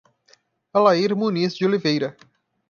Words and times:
Alair 0.73 1.15
Muniz 1.15 1.53
de 1.59 1.67
Oliveira 1.67 2.17